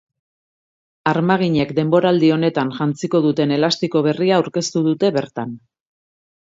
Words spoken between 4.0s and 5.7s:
berria aurkeztu dute bertan.